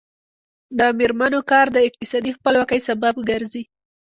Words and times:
د 0.77 0.79
میرمنو 0.99 1.39
کار 1.51 1.65
د 1.75 1.77
اقتصادي 1.87 2.31
خپلواکۍ 2.37 2.79
سبب 2.89 3.13
ګرځي. 3.29 3.63